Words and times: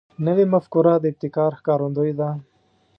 نوې 0.25 0.45
مفکوره 0.53 0.93
د 0.99 1.03
ابتکار 1.11 1.51
ښکارندوی 1.59 2.11
ده 2.19 2.29